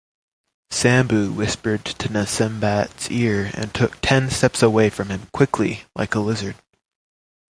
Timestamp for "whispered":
1.31-1.85